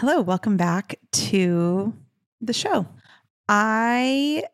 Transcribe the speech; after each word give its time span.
Hello, 0.00 0.22
welcome 0.22 0.56
back 0.56 0.98
to 1.12 1.92
the 2.40 2.54
show. 2.54 2.86
I 3.50 4.44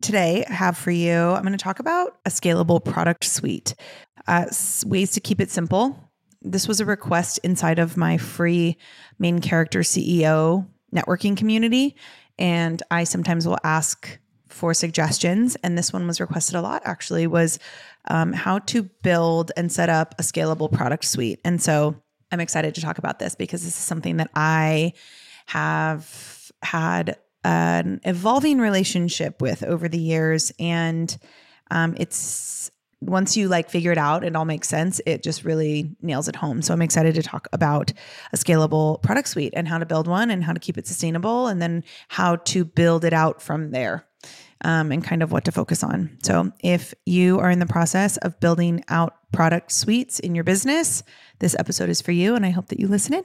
today 0.00 0.46
have 0.48 0.78
for 0.78 0.92
you, 0.92 1.12
I'm 1.12 1.42
going 1.42 1.52
to 1.52 1.58
talk 1.58 1.78
about 1.78 2.16
a 2.24 2.30
scalable 2.30 2.82
product 2.82 3.24
suite, 3.24 3.74
uh, 4.26 4.46
ways 4.86 5.10
to 5.10 5.20
keep 5.20 5.42
it 5.42 5.50
simple. 5.50 6.10
This 6.40 6.66
was 6.66 6.80
a 6.80 6.86
request 6.86 7.38
inside 7.44 7.78
of 7.78 7.98
my 7.98 8.16
free 8.16 8.78
main 9.18 9.42
character 9.42 9.80
CEO 9.80 10.66
networking 10.96 11.36
community. 11.36 11.96
And 12.38 12.82
I 12.90 13.04
sometimes 13.04 13.46
will 13.46 13.58
ask 13.62 14.18
for 14.48 14.72
suggestions. 14.72 15.54
And 15.56 15.76
this 15.76 15.92
one 15.92 16.06
was 16.06 16.18
requested 16.18 16.54
a 16.54 16.62
lot 16.62 16.80
actually, 16.86 17.26
was 17.26 17.58
um, 18.08 18.32
how 18.32 18.60
to 18.60 18.84
build 19.02 19.52
and 19.54 19.70
set 19.70 19.90
up 19.90 20.14
a 20.18 20.22
scalable 20.22 20.72
product 20.72 21.04
suite. 21.04 21.40
And 21.44 21.60
so 21.60 22.02
I'm 22.32 22.40
excited 22.40 22.74
to 22.76 22.80
talk 22.80 22.98
about 22.98 23.18
this 23.18 23.34
because 23.34 23.62
this 23.62 23.76
is 23.76 23.84
something 23.84 24.16
that 24.18 24.30
I 24.34 24.92
have 25.46 26.50
had 26.62 27.18
an 27.44 28.00
evolving 28.04 28.58
relationship 28.58 29.40
with 29.40 29.62
over 29.62 29.88
the 29.88 29.98
years. 29.98 30.52
And 30.58 31.16
um, 31.70 31.94
it's 31.98 32.70
once 33.00 33.36
you 33.36 33.48
like 33.48 33.68
figure 33.68 33.92
it 33.92 33.98
out, 33.98 34.24
it 34.24 34.34
all 34.34 34.44
makes 34.44 34.68
sense. 34.68 35.00
It 35.04 35.22
just 35.22 35.44
really 35.44 35.94
nails 36.00 36.28
it 36.28 36.36
home. 36.36 36.62
So 36.62 36.72
I'm 36.72 36.82
excited 36.82 37.14
to 37.16 37.22
talk 37.22 37.48
about 37.52 37.92
a 38.32 38.36
scalable 38.36 39.02
product 39.02 39.28
suite 39.28 39.52
and 39.54 39.68
how 39.68 39.78
to 39.78 39.86
build 39.86 40.08
one 40.08 40.30
and 40.30 40.42
how 40.42 40.52
to 40.52 40.60
keep 40.60 40.78
it 40.78 40.86
sustainable 40.86 41.46
and 41.46 41.60
then 41.60 41.84
how 42.08 42.36
to 42.36 42.64
build 42.64 43.04
it 43.04 43.12
out 43.12 43.42
from 43.42 43.70
there. 43.72 44.06
Um, 44.62 44.92
and 44.92 45.04
kind 45.04 45.22
of 45.22 45.30
what 45.32 45.44
to 45.44 45.52
focus 45.52 45.82
on. 45.82 46.16
So, 46.22 46.52
if 46.62 46.94
you 47.04 47.38
are 47.40 47.50
in 47.50 47.58
the 47.58 47.66
process 47.66 48.16
of 48.18 48.38
building 48.40 48.82
out 48.88 49.16
product 49.32 49.72
suites 49.72 50.18
in 50.20 50.34
your 50.34 50.44
business, 50.44 51.02
this 51.40 51.54
episode 51.58 51.90
is 51.90 52.00
for 52.00 52.12
you, 52.12 52.34
and 52.34 52.46
I 52.46 52.50
hope 52.50 52.68
that 52.68 52.80
you 52.80 52.88
listen 52.88 53.14
in. 53.14 53.24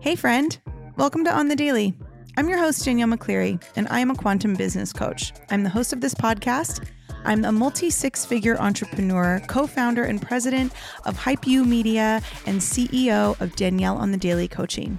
Hey, 0.00 0.16
friend. 0.16 0.56
Welcome 0.96 1.24
to 1.24 1.32
On 1.32 1.48
the 1.48 1.56
Daily. 1.56 1.94
I'm 2.38 2.48
your 2.48 2.58
host, 2.58 2.84
Danielle 2.84 3.08
McCleerey, 3.08 3.62
and 3.76 3.88
I 3.88 4.00
am 4.00 4.10
a 4.10 4.14
quantum 4.14 4.54
business 4.54 4.92
coach. 4.92 5.32
I'm 5.50 5.64
the 5.64 5.68
host 5.68 5.92
of 5.92 6.00
this 6.00 6.14
podcast. 6.14 6.88
I'm 7.24 7.44
a 7.44 7.52
multi 7.52 7.90
six 7.90 8.24
figure 8.24 8.56
entrepreneur, 8.58 9.42
co 9.48 9.66
founder 9.66 10.04
and 10.04 10.22
president 10.22 10.72
of 11.04 11.18
HypeU 11.18 11.66
Media, 11.66 12.22
and 12.46 12.60
CEO 12.60 13.40
of 13.40 13.54
Danielle 13.56 13.96
on 13.96 14.12
the 14.12 14.18
Daily 14.18 14.48
Coaching. 14.48 14.98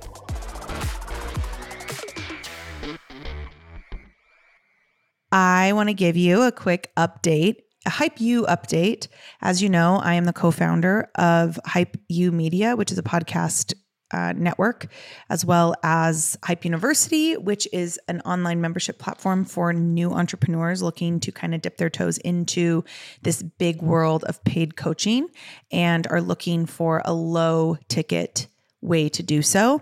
I 5.31 5.73
want 5.73 5.89
to 5.89 5.93
give 5.93 6.17
you 6.17 6.41
a 6.41 6.51
quick 6.51 6.91
update, 6.97 7.57
a 7.85 7.89
HypeU 7.89 8.45
update. 8.47 9.07
As 9.41 9.61
you 9.61 9.69
know, 9.69 9.99
I 10.03 10.15
am 10.15 10.25
the 10.25 10.33
co 10.33 10.51
founder 10.51 11.09
of 11.15 11.59
Hype 11.65 11.97
You 12.09 12.31
Media, 12.31 12.75
which 12.75 12.91
is 12.91 12.97
a 12.97 13.03
podcast 13.03 13.73
uh, 14.13 14.33
network, 14.35 14.87
as 15.29 15.45
well 15.45 15.73
as 15.83 16.37
Hype 16.43 16.65
University, 16.65 17.37
which 17.37 17.67
is 17.71 17.99
an 18.07 18.19
online 18.21 18.59
membership 18.59 18.99
platform 18.99 19.45
for 19.45 19.71
new 19.71 20.11
entrepreneurs 20.11 20.81
looking 20.81 21.19
to 21.21 21.31
kind 21.31 21.55
of 21.55 21.61
dip 21.61 21.77
their 21.77 21.89
toes 21.89 22.17
into 22.17 22.83
this 23.21 23.41
big 23.41 23.81
world 23.81 24.25
of 24.25 24.43
paid 24.43 24.75
coaching 24.75 25.27
and 25.71 26.07
are 26.07 26.21
looking 26.21 26.65
for 26.65 27.01
a 27.05 27.13
low 27.13 27.77
ticket 27.87 28.47
way 28.81 29.07
to 29.07 29.23
do 29.23 29.41
so. 29.41 29.81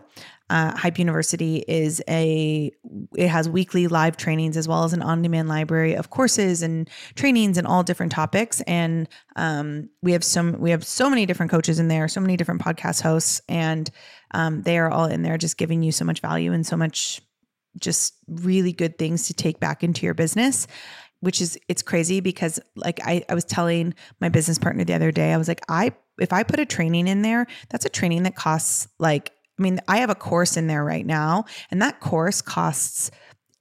Uh, 0.50 0.76
Hype 0.76 0.98
University 0.98 1.64
is 1.68 2.02
a 2.10 2.72
it 3.16 3.28
has 3.28 3.48
weekly 3.48 3.88
live 3.88 4.18
trainings 4.18 4.58
as 4.58 4.68
well 4.68 4.84
as 4.84 4.94
an 4.94 5.02
on-demand 5.02 5.48
library 5.48 5.96
of 5.96 6.10
courses 6.10 6.62
and 6.62 6.90
trainings 7.16 7.58
and 7.58 7.68
all 7.68 7.84
different 7.84 8.12
topics. 8.12 8.62
And 8.62 9.08
um, 9.36 9.90
we 10.02 10.12
have 10.14 10.24
some 10.24 10.60
we 10.60 10.72
have 10.72 10.86
so 10.86 11.10
many 11.10 11.26
different 11.26 11.52
coaches 11.52 11.80
in 11.80 11.88
there, 11.88 12.08
so 12.08 12.22
many 12.22 12.38
different 12.38 12.62
podcast 12.62 13.02
hosts, 13.02 13.42
and 13.48 13.90
um, 14.32 14.64
they 14.64 14.78
are 14.78 14.90
all 14.90 15.06
in 15.06 15.22
there 15.22 15.38
just 15.38 15.58
giving 15.58 15.84
you 15.84 15.92
so 15.92 16.06
much 16.06 16.20
value 16.22 16.54
and 16.54 16.66
so 16.66 16.78
much 16.78 17.22
just 17.80 18.16
really 18.28 18.74
good 18.74 18.98
things 18.98 19.28
to 19.28 19.34
take 19.34 19.60
back 19.60 19.84
into 19.84 20.06
your 20.06 20.14
business 20.16 20.68
which 21.22 21.42
is 21.42 21.60
it's 21.68 21.82
crazy 21.82 22.20
because 22.20 22.60
like 22.76 23.00
I, 23.04 23.24
I 23.30 23.36
was 23.36 23.46
telling 23.46 23.94
my 24.20 24.30
business 24.30 24.58
partner 24.58 24.84
the 24.84 24.94
other 24.94 25.12
day 25.12 25.34
i 25.34 25.38
was 25.38 25.48
like 25.48 25.62
i 25.70 25.92
if 26.20 26.34
i 26.34 26.44
put 26.44 26.60
a 26.60 26.66
training 26.66 27.08
in 27.08 27.22
there 27.22 27.48
that's 27.70 27.86
a 27.86 27.90
training 27.90 28.24
that 28.24 28.36
costs 28.36 28.88
like 29.00 29.32
I 29.60 29.62
mean, 29.62 29.80
I 29.88 29.98
have 29.98 30.10
a 30.10 30.16
course 30.16 30.58
in 30.58 30.68
there 30.68 30.84
right 30.84 31.06
now, 31.06 31.46
and 31.70 31.82
that 31.82 32.00
course 32.00 32.42
costs 32.42 33.12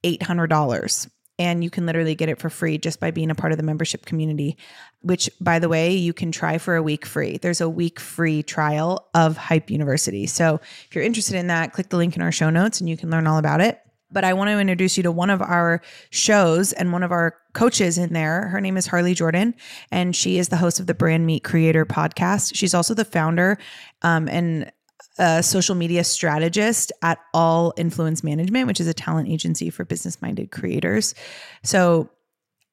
$800. 0.05 1.11
And 1.41 1.63
you 1.63 1.71
can 1.71 1.87
literally 1.87 2.17
get 2.17 2.29
it 2.29 2.41
for 2.41 2.51
free 2.51 2.79
just 2.79 2.99
by 2.99 3.13
being 3.13 3.31
a 3.31 3.35
part 3.35 3.53
of 3.53 3.59
the 3.59 3.65
membership 3.65 4.07
community, 4.07 4.57
which, 5.03 5.31
by 5.41 5.61
the 5.61 5.69
way, 5.69 5.95
you 5.95 6.13
can 6.13 6.33
try 6.33 6.59
for 6.59 6.75
a 6.75 6.83
week 6.83 7.07
free. 7.07 7.39
There's 7.39 7.61
a 7.61 7.69
week 7.69 8.01
free 8.01 8.43
trial 8.43 9.09
of 9.15 9.37
Hype 9.37 9.71
University. 9.71 10.27
So 10.27 10.61
if 10.87 10.95
you're 10.95 11.05
interested 11.05 11.37
in 11.37 11.47
that, 11.47 11.73
click 11.73 11.91
the 11.91 11.97
link 11.97 12.17
in 12.17 12.23
our 12.23 12.33
show 12.33 12.51
notes 12.51 12.81
and 12.81 12.89
you 12.89 12.97
can 12.97 13.11
learn 13.11 13.29
all 13.29 13.39
about 13.39 13.61
it. 13.61 13.81
But 14.11 14.25
I 14.25 14.33
want 14.33 14.49
to 14.49 14.59
introduce 14.59 14.97
you 14.97 15.03
to 15.05 15.13
one 15.13 15.31
of 15.31 15.41
our 15.41 15.81
shows 16.11 16.73
and 16.73 16.93
one 16.93 17.03
of 17.03 17.13
our 17.13 17.37
coaches 17.53 17.99
in 17.99 18.15
there. 18.15 18.49
Her 18.49 18.61
name 18.61 18.77
is 18.77 18.87
Harley 18.87 19.15
Jordan, 19.15 19.55
and 19.93 20.17
she 20.17 20.39
is 20.39 20.49
the 20.49 20.57
host 20.57 20.81
of 20.81 20.87
the 20.87 20.95
Brand 20.95 21.27
Meet 21.27 21.45
Creator 21.45 21.85
podcast. 21.85 22.53
She's 22.55 22.73
also 22.73 22.95
the 22.95 23.05
founder 23.05 23.59
um, 24.01 24.27
and 24.29 24.73
a 25.19 25.43
social 25.43 25.75
media 25.75 26.05
strategist 26.05 26.93
at 27.03 27.19
All 27.35 27.73
Influence 27.77 28.23
Management, 28.23 28.67
which 28.67 28.81
is 28.81 28.87
a 28.87 28.95
talent 28.95 29.29
agency 29.29 29.71
for 29.71 29.85
business 29.85 30.21
minded 30.23 30.51
creators. 30.51 31.15
So, 31.63 32.11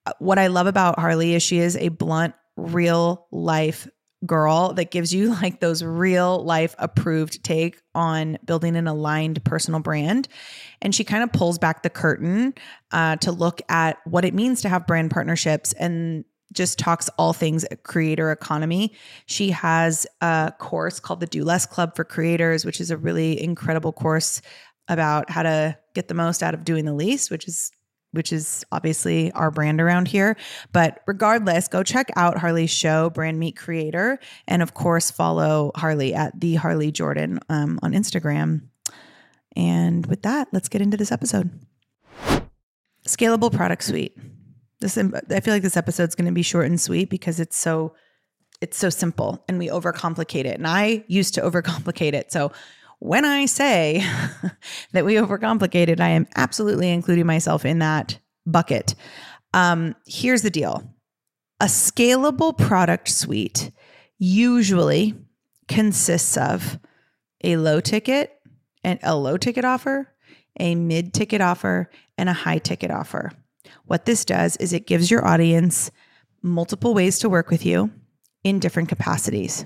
uh, 0.06 0.14
what 0.20 0.38
I 0.38 0.48
love 0.48 0.68
about 0.68 1.00
Harley 1.00 1.34
is 1.34 1.42
she 1.42 1.58
is 1.58 1.76
a 1.78 1.90
blunt, 1.90 2.36
real 2.58 3.28
life 3.32 3.88
girl 4.26 4.74
that 4.74 4.92
gives 4.92 5.14
you 5.14 5.30
like 5.42 5.60
those 5.60 5.84
real 5.84 6.44
life 6.44 6.76
approved 6.80 7.44
take 7.44 7.82
on 7.94 8.38
building 8.46 8.76
an 8.76 8.88
aligned 8.88 9.44
personal 9.44 9.80
brand. 9.80 10.28
And 10.82 10.94
she 10.94 11.04
kind 11.04 11.24
of 11.24 11.32
pulls 11.32 11.58
back 11.58 11.84
the 11.84 11.90
curtain 11.90 12.54
uh, 12.92 13.18
to 13.18 13.32
look 13.32 13.62
at 13.70 13.98
what 14.06 14.26
it 14.26 14.34
means 14.34 14.62
to 14.62 14.70
have 14.70 14.88
brand 14.88 15.12
partnerships 15.12 15.74
and 15.74 16.26
just 16.54 16.80
talks 16.80 17.10
all 17.18 17.34
things 17.34 17.66
creator 17.84 18.32
economy. 18.32 18.94
She 19.26 19.52
has 19.52 20.08
a 20.22 20.54
course 20.58 21.00
called 21.00 21.20
the 21.20 21.28
Do 21.28 21.44
Less 21.44 21.66
Club 21.66 21.96
for 21.96 22.04
Creators, 22.04 22.66
which 22.66 22.80
is 22.80 22.92
a 22.92 22.98
really 22.98 23.42
incredible 23.42 23.92
course 23.92 24.42
about 24.88 25.30
how 25.30 25.44
to 25.44 25.78
get 25.94 26.08
the 26.08 26.14
most 26.14 26.44
out 26.44 26.54
of 26.54 26.64
doing 26.64 26.86
the 26.86 26.94
least, 26.94 27.32
which 27.32 27.48
is 27.48 27.72
which 28.12 28.32
is 28.32 28.64
obviously 28.72 29.30
our 29.34 29.52
brand 29.52 29.82
around 29.82 30.08
here. 30.08 30.38
But 30.72 31.02
regardless, 31.06 31.68
go 31.68 31.84
check 31.84 32.10
out 32.16 32.38
Harley's 32.38 32.70
show, 32.72 33.10
Brand 33.10 33.38
Meet 33.40 33.58
Creator, 33.58 34.20
and 34.48 34.62
of 34.62 34.74
course 34.74 35.12
follow 35.12 35.72
Harley 35.76 36.14
at 36.14 36.40
the 36.40 36.56
Harley 36.56 36.94
Jordan 36.94 37.40
um, 37.50 37.78
on 37.84 37.92
Instagram. 37.92 38.70
And 39.54 40.06
with 40.06 40.22
that, 40.22 40.48
let's 40.54 40.70
get 40.70 40.82
into 40.82 40.96
this 40.96 41.12
episode. 41.12 41.52
Scalable 43.06 43.52
product 43.52 43.84
suite. 43.84 44.18
This 44.86 45.00
I 45.32 45.40
feel 45.40 45.54
like 45.54 45.64
this 45.64 45.78
episode's 45.78 46.14
going 46.14 46.28
to 46.28 46.32
be 46.32 46.44
short 46.44 46.68
and 46.68 46.80
sweet 46.80 47.10
because 47.10 47.40
it's 47.40 47.58
so 47.58 47.96
it's 48.62 48.78
so 48.78 48.92
simple 48.92 49.44
and 49.48 49.58
we 49.58 49.68
overcomplicate 49.68 50.46
it. 50.46 50.58
And 50.58 50.68
I 50.68 51.04
used 51.08 51.34
to 51.34 51.42
overcomplicate 51.42 52.14
it. 52.14 52.32
So 52.32 52.52
when 53.00 53.26
I 53.26 53.48
say 53.48 54.06
that 54.92 55.04
we 55.04 55.16
overcomplicate 55.16 55.88
it, 55.88 56.00
I 56.00 56.10
am 56.10 56.28
absolutely 56.36 56.92
including 56.92 57.26
myself 57.26 57.66
in 57.66 57.80
that 57.80 58.20
bucket. 58.46 58.94
Um, 59.56 59.96
here's 60.06 60.44
the 60.44 60.52
deal. 60.52 60.84
A 61.60 61.66
scalable 61.66 62.56
product 62.56 63.10
suite 63.10 63.72
usually 64.20 65.16
consists 65.68 66.38
of 66.38 66.80
a 67.44 67.58
low 67.58 67.80
ticket 67.80 68.40
and 68.84 69.00
a 69.02 69.16
low 69.16 69.38
ticket 69.38 69.66
offer, 69.66 70.14
a 70.60 70.76
mid 70.76 71.12
ticket 71.12 71.42
offer, 71.42 71.90
and 72.20 72.30
a 72.30 72.34
high 72.34 72.60
ticket 72.60 72.92
offer. 72.92 73.32
What 73.86 74.06
this 74.06 74.26
does 74.26 74.56
is 74.58 74.74
it 74.74 74.88
gives 74.88 75.12
your 75.12 75.26
audience 75.28 75.92
multiple 76.42 76.94
ways 76.94 77.20
to 77.20 77.30
work 77.30 77.50
with 77.50 77.66
you 77.66 77.92
in 78.44 78.60
different 78.60 78.90
capacities. 78.90 79.66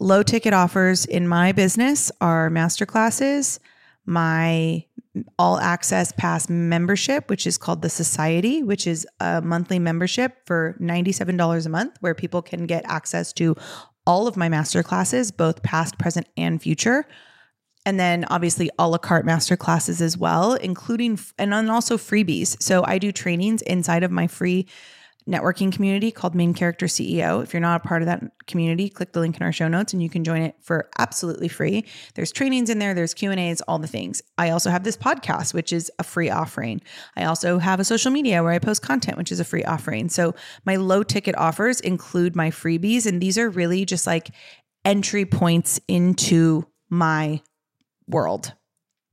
Low 0.00 0.22
ticket 0.22 0.52
offers 0.52 1.04
in 1.04 1.28
my 1.28 1.52
business 1.52 2.10
are 2.20 2.50
masterclasses, 2.50 3.58
my 4.04 4.84
all 5.38 5.58
access 5.58 6.12
pass 6.12 6.48
membership, 6.48 7.30
which 7.30 7.46
is 7.46 7.56
called 7.56 7.82
the 7.82 7.88
Society, 7.88 8.62
which 8.62 8.86
is 8.86 9.06
a 9.20 9.40
monthly 9.40 9.78
membership 9.78 10.36
for 10.46 10.76
$97 10.80 11.66
a 11.66 11.68
month, 11.68 11.96
where 12.00 12.14
people 12.14 12.42
can 12.42 12.66
get 12.66 12.84
access 12.86 13.32
to 13.34 13.56
all 14.06 14.26
of 14.26 14.36
my 14.36 14.48
master 14.48 14.82
classes, 14.82 15.30
both 15.30 15.62
past, 15.62 15.98
present, 15.98 16.28
and 16.36 16.62
future. 16.62 17.06
And 17.86 17.98
then 17.98 18.26
obviously 18.28 18.68
a 18.78 18.86
la 18.86 18.98
carte 18.98 19.24
master 19.24 19.56
classes 19.56 20.02
as 20.02 20.18
well, 20.18 20.54
including 20.54 21.18
and 21.38 21.54
also 21.70 21.96
freebies. 21.96 22.60
So 22.60 22.84
I 22.84 22.98
do 22.98 23.12
trainings 23.12 23.62
inside 23.62 24.02
of 24.02 24.10
my 24.10 24.26
free 24.26 24.66
networking 25.28 25.72
community 25.72 26.12
called 26.12 26.34
Main 26.34 26.54
Character 26.54 26.86
CEO. 26.86 27.42
If 27.42 27.52
you're 27.52 27.60
not 27.60 27.84
a 27.84 27.88
part 27.88 28.02
of 28.02 28.06
that 28.06 28.22
community, 28.46 28.88
click 28.88 29.12
the 29.12 29.20
link 29.20 29.36
in 29.36 29.42
our 29.42 29.52
show 29.52 29.66
notes 29.66 29.92
and 29.92 30.00
you 30.02 30.08
can 30.08 30.22
join 30.22 30.42
it 30.42 30.54
for 30.60 30.88
absolutely 30.98 31.48
free. 31.48 31.84
There's 32.14 32.30
trainings 32.30 32.70
in 32.70 32.78
there, 32.78 32.94
there's 32.94 33.14
Q&As, 33.14 33.60
all 33.62 33.78
the 33.78 33.88
things. 33.88 34.22
I 34.38 34.50
also 34.50 34.70
have 34.70 34.84
this 34.84 34.96
podcast 34.96 35.52
which 35.54 35.72
is 35.72 35.90
a 35.98 36.04
free 36.04 36.30
offering. 36.30 36.80
I 37.16 37.24
also 37.24 37.58
have 37.58 37.80
a 37.80 37.84
social 37.84 38.12
media 38.12 38.42
where 38.42 38.52
I 38.52 38.60
post 38.60 38.82
content 38.82 39.18
which 39.18 39.32
is 39.32 39.40
a 39.40 39.44
free 39.44 39.64
offering. 39.64 40.08
So 40.08 40.34
my 40.64 40.76
low 40.76 41.02
ticket 41.02 41.36
offers 41.36 41.80
include 41.80 42.36
my 42.36 42.50
freebies 42.50 43.06
and 43.06 43.20
these 43.20 43.36
are 43.36 43.50
really 43.50 43.84
just 43.84 44.06
like 44.06 44.30
entry 44.84 45.24
points 45.24 45.80
into 45.88 46.66
my 46.88 47.40
world. 48.08 48.52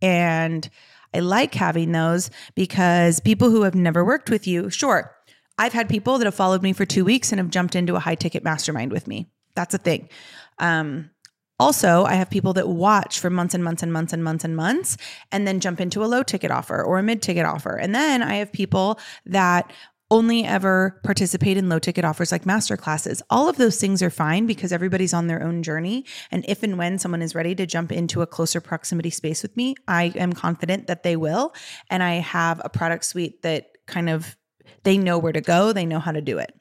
And 0.01 0.69
I 1.13 1.19
like 1.19 1.53
having 1.53 1.91
those 1.91 2.29
because 2.55 3.19
people 3.19 3.49
who 3.49 3.63
have 3.63 3.75
never 3.75 4.03
worked 4.03 4.29
with 4.29 4.47
you, 4.47 4.69
sure, 4.69 5.15
I've 5.57 5.73
had 5.73 5.87
people 5.87 6.17
that 6.17 6.25
have 6.25 6.35
followed 6.35 6.63
me 6.63 6.73
for 6.73 6.85
two 6.85 7.05
weeks 7.05 7.31
and 7.31 7.39
have 7.39 7.49
jumped 7.49 7.75
into 7.75 7.95
a 7.95 7.99
high 7.99 8.15
ticket 8.15 8.43
mastermind 8.43 8.91
with 8.91 9.07
me. 9.07 9.29
That's 9.55 9.75
a 9.75 9.77
thing. 9.77 10.09
Um, 10.57 11.11
also, 11.59 12.03
I 12.03 12.15
have 12.15 12.31
people 12.31 12.53
that 12.53 12.67
watch 12.67 13.19
for 13.19 13.29
months 13.29 13.53
and 13.53 13.63
months 13.63 13.83
and 13.83 13.93
months 13.93 14.11
and 14.11 14.23
months 14.23 14.43
and 14.43 14.55
months 14.55 14.97
and 15.31 15.47
then 15.47 15.59
jump 15.59 15.79
into 15.79 16.03
a 16.03 16.07
low 16.07 16.23
ticket 16.23 16.49
offer 16.49 16.83
or 16.83 16.97
a 16.97 17.03
mid 17.03 17.21
ticket 17.21 17.45
offer. 17.45 17.75
And 17.75 17.93
then 17.93 18.23
I 18.23 18.35
have 18.35 18.51
people 18.51 18.99
that 19.27 19.71
only 20.13 20.45
ever 20.45 21.01
participate 21.03 21.57
in 21.57 21.69
low 21.69 21.79
ticket 21.79 22.05
offers 22.05 22.31
like 22.31 22.45
master 22.45 22.77
classes. 22.77 23.23
All 23.31 23.49
of 23.49 23.57
those 23.57 23.79
things 23.79 24.03
are 24.03 24.11
fine 24.11 24.45
because 24.45 24.71
everybody's 24.71 25.11
on 25.11 25.25
their 25.25 25.41
own 25.41 25.63
journey. 25.63 26.05
And 26.29 26.45
if 26.47 26.61
and 26.61 26.77
when 26.77 26.99
someone 26.99 27.23
is 27.23 27.33
ready 27.33 27.55
to 27.55 27.65
jump 27.65 27.91
into 27.91 28.21
a 28.21 28.27
closer 28.27 28.61
proximity 28.61 29.09
space 29.09 29.41
with 29.41 29.57
me, 29.57 29.73
I 29.87 30.13
am 30.15 30.31
confident 30.33 30.85
that 30.85 31.01
they 31.01 31.15
will. 31.15 31.55
And 31.89 32.03
I 32.03 32.15
have 32.15 32.61
a 32.63 32.69
product 32.69 33.05
suite 33.05 33.41
that 33.41 33.71
kind 33.87 34.07
of 34.07 34.37
they 34.83 34.99
know 34.99 35.17
where 35.17 35.33
to 35.33 35.41
go, 35.41 35.73
they 35.73 35.85
know 35.85 35.99
how 35.99 36.11
to 36.11 36.21
do 36.21 36.37
it. 36.37 36.53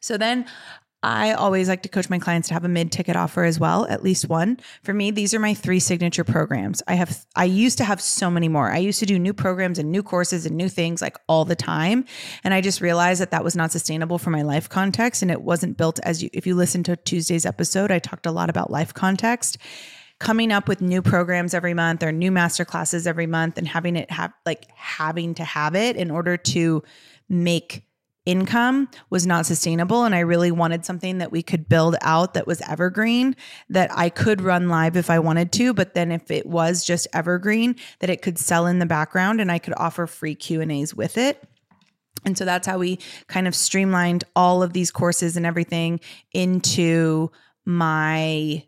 So 0.00 0.18
then 0.18 0.44
I 1.02 1.32
always 1.32 1.68
like 1.68 1.82
to 1.82 1.88
coach 1.88 2.08
my 2.08 2.18
clients 2.18 2.48
to 2.48 2.54
have 2.54 2.64
a 2.64 2.68
mid-ticket 2.68 3.16
offer 3.16 3.42
as 3.42 3.58
well, 3.58 3.86
at 3.86 4.02
least 4.02 4.28
one. 4.28 4.58
For 4.84 4.94
me, 4.94 5.10
these 5.10 5.34
are 5.34 5.40
my 5.40 5.52
three 5.52 5.80
signature 5.80 6.22
programs. 6.24 6.82
I 6.86 6.94
have 6.94 7.26
I 7.34 7.44
used 7.44 7.78
to 7.78 7.84
have 7.84 8.00
so 8.00 8.30
many 8.30 8.48
more. 8.48 8.70
I 8.70 8.78
used 8.78 9.00
to 9.00 9.06
do 9.06 9.18
new 9.18 9.34
programs 9.34 9.78
and 9.78 9.90
new 9.90 10.02
courses 10.02 10.46
and 10.46 10.56
new 10.56 10.68
things 10.68 11.02
like 11.02 11.18
all 11.28 11.44
the 11.44 11.56
time, 11.56 12.04
and 12.44 12.54
I 12.54 12.60
just 12.60 12.80
realized 12.80 13.20
that 13.20 13.32
that 13.32 13.42
was 13.42 13.56
not 13.56 13.72
sustainable 13.72 14.18
for 14.18 14.30
my 14.30 14.42
life 14.42 14.68
context 14.68 15.22
and 15.22 15.30
it 15.30 15.42
wasn't 15.42 15.76
built 15.76 15.98
as 16.04 16.22
you 16.22 16.30
if 16.32 16.46
you 16.46 16.54
listen 16.54 16.82
to 16.84 16.96
Tuesday's 16.96 17.46
episode, 17.46 17.90
I 17.90 17.98
talked 17.98 18.26
a 18.26 18.32
lot 18.32 18.50
about 18.50 18.70
life 18.70 18.94
context 18.94 19.58
coming 20.22 20.52
up 20.52 20.68
with 20.68 20.80
new 20.80 21.02
programs 21.02 21.52
every 21.52 21.74
month 21.74 22.00
or 22.00 22.12
new 22.12 22.30
master 22.30 22.64
classes 22.64 23.08
every 23.08 23.26
month 23.26 23.58
and 23.58 23.66
having 23.66 23.96
it 23.96 24.08
have 24.08 24.32
like 24.46 24.68
having 24.76 25.34
to 25.34 25.42
have 25.42 25.74
it 25.74 25.96
in 25.96 26.12
order 26.12 26.36
to 26.36 26.80
make 27.28 27.82
income 28.24 28.88
was 29.10 29.26
not 29.26 29.46
sustainable 29.46 30.04
and 30.04 30.14
I 30.14 30.20
really 30.20 30.52
wanted 30.52 30.84
something 30.84 31.18
that 31.18 31.32
we 31.32 31.42
could 31.42 31.68
build 31.68 31.96
out 32.02 32.34
that 32.34 32.46
was 32.46 32.60
evergreen 32.68 33.34
that 33.68 33.90
I 33.92 34.10
could 34.10 34.40
run 34.40 34.68
live 34.68 34.96
if 34.96 35.10
I 35.10 35.18
wanted 35.18 35.50
to 35.52 35.74
but 35.74 35.94
then 35.94 36.12
if 36.12 36.30
it 36.30 36.46
was 36.46 36.84
just 36.84 37.08
evergreen 37.12 37.74
that 37.98 38.10
it 38.10 38.22
could 38.22 38.38
sell 38.38 38.66
in 38.66 38.78
the 38.78 38.86
background 38.86 39.40
and 39.40 39.50
I 39.50 39.58
could 39.58 39.74
offer 39.76 40.06
free 40.06 40.36
Q&As 40.36 40.94
with 40.94 41.18
it. 41.18 41.42
And 42.24 42.38
so 42.38 42.44
that's 42.44 42.66
how 42.66 42.78
we 42.78 43.00
kind 43.26 43.48
of 43.48 43.54
streamlined 43.54 44.22
all 44.36 44.62
of 44.62 44.72
these 44.72 44.92
courses 44.92 45.36
and 45.36 45.44
everything 45.44 45.98
into 46.32 47.32
my 47.64 48.64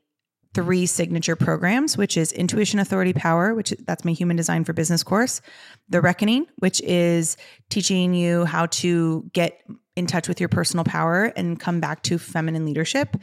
three 0.54 0.86
signature 0.86 1.36
programs, 1.36 1.96
which 1.96 2.16
is 2.16 2.32
Intuition 2.32 2.78
Authority 2.78 3.12
Power, 3.12 3.54
which 3.54 3.74
that's 3.84 4.04
my 4.04 4.12
human 4.12 4.36
design 4.36 4.64
for 4.64 4.72
business 4.72 5.02
course, 5.02 5.40
The 5.88 6.00
Reckoning, 6.00 6.46
which 6.58 6.80
is 6.82 7.36
teaching 7.68 8.14
you 8.14 8.44
how 8.44 8.66
to 8.66 9.28
get 9.32 9.60
in 9.96 10.06
touch 10.06 10.28
with 10.28 10.40
your 10.40 10.48
personal 10.48 10.84
power 10.84 11.32
and 11.36 11.60
come 11.60 11.80
back 11.80 12.02
to 12.04 12.18
feminine 12.18 12.64
leadership. 12.64 13.16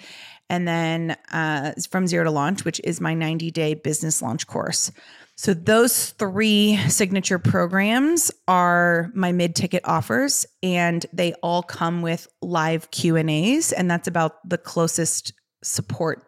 And 0.50 0.68
then 0.68 1.18
uh, 1.32 1.74
From 1.90 2.08
Zero 2.08 2.26
to 2.26 2.32
Launch, 2.32 2.66
which 2.66 2.82
is 2.84 3.02
my 3.02 3.14
90 3.14 3.52
day 3.52 3.74
business 3.74 4.22
launch 4.22 4.48
course. 4.48 4.92
So 5.38 5.54
those 5.54 6.12
three 6.12 6.78
signature 6.88 7.40
programs 7.40 8.32
are 8.48 9.10
my 9.16 9.32
mid-ticket 9.32 9.82
offers 9.86 10.46
and 10.62 11.06
they 11.14 11.34
all 11.42 11.64
come 11.64 12.02
with 12.02 12.28
live 12.42 12.92
Q&As 12.92 13.72
and 13.72 13.90
that's 13.90 14.08
about 14.08 14.48
the 14.48 14.58
closest 14.58 15.34
support 15.64 16.28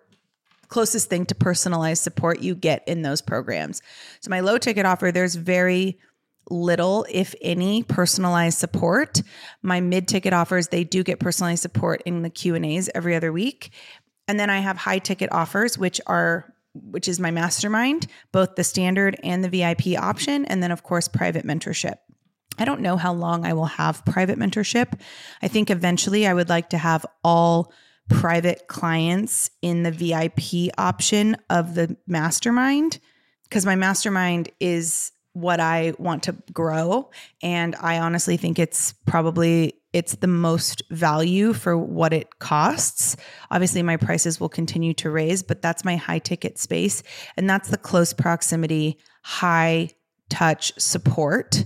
closest 0.73 1.07
thing 1.07 1.23
to 1.27 1.35
personalized 1.35 2.01
support 2.01 2.41
you 2.41 2.55
get 2.55 2.83
in 2.87 3.03
those 3.03 3.21
programs. 3.21 3.83
So 4.21 4.31
my 4.31 4.39
low 4.39 4.57
ticket 4.57 4.87
offer, 4.87 5.11
there's 5.11 5.35
very 5.35 5.99
little, 6.49 7.05
if 7.11 7.35
any, 7.41 7.83
personalized 7.83 8.57
support. 8.57 9.21
My 9.61 9.81
mid 9.81 10.07
ticket 10.07 10.33
offers, 10.33 10.69
they 10.69 10.83
do 10.83 11.03
get 11.03 11.19
personalized 11.19 11.61
support 11.61 12.01
in 12.07 12.23
the 12.23 12.29
Q 12.31 12.55
and 12.55 12.65
A's 12.65 12.89
every 12.95 13.15
other 13.15 13.31
week. 13.31 13.71
And 14.27 14.39
then 14.39 14.49
I 14.49 14.59
have 14.59 14.77
high 14.77 14.97
ticket 14.97 15.31
offers, 15.31 15.77
which 15.77 16.01
are 16.07 16.51
which 16.73 17.07
is 17.07 17.19
my 17.19 17.29
mastermind, 17.29 18.07
both 18.31 18.55
the 18.55 18.63
standard 18.63 19.15
and 19.23 19.43
the 19.43 19.49
VIP 19.49 19.95
option, 19.95 20.43
and 20.45 20.63
then 20.63 20.71
of 20.71 20.81
course 20.81 21.07
private 21.07 21.45
mentorship. 21.45 21.97
I 22.57 22.65
don't 22.65 22.81
know 22.81 22.97
how 22.97 23.13
long 23.13 23.45
I 23.45 23.53
will 23.53 23.65
have 23.65 24.03
private 24.05 24.39
mentorship. 24.39 24.99
I 25.43 25.49
think 25.49 25.69
eventually 25.69 26.25
I 26.25 26.33
would 26.33 26.49
like 26.49 26.71
to 26.71 26.79
have 26.79 27.05
all 27.23 27.71
private 28.09 28.67
clients 28.67 29.50
in 29.61 29.83
the 29.83 29.91
VIP 29.91 30.73
option 30.77 31.38
of 31.50 31.75
the 31.75 31.95
mastermind 32.07 33.00
because 33.44 33.65
my 33.65 33.75
mastermind 33.75 34.50
is 34.59 35.11
what 35.33 35.59
I 35.59 35.94
want 35.97 36.23
to 36.23 36.35
grow 36.51 37.09
and 37.41 37.75
I 37.79 38.00
honestly 38.00 38.38
think 38.38 38.59
it's 38.59 38.94
probably 39.05 39.73
it's 39.94 40.15
the 40.15 40.27
most 40.27 40.81
value 40.89 41.53
for 41.53 41.77
what 41.77 42.13
it 42.13 42.39
costs. 42.39 43.15
Obviously 43.51 43.83
my 43.83 43.95
prices 43.95 44.39
will 44.39 44.49
continue 44.49 44.94
to 44.95 45.09
raise, 45.09 45.44
but 45.44 45.61
that's 45.61 45.85
my 45.85 45.95
high 45.95 46.19
ticket 46.19 46.57
space 46.57 47.03
and 47.38 47.49
that's 47.49 47.69
the 47.69 47.77
close 47.77 48.13
proximity 48.13 48.97
high 49.23 49.89
touch 50.29 50.73
support. 50.77 51.63